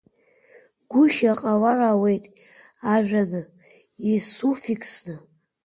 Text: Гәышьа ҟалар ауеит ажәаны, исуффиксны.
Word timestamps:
Гәышьа 0.91 1.33
ҟалар 1.39 1.79
ауеит 1.91 2.25
ажәаны, 2.93 3.41
исуффиксны. 4.13 5.15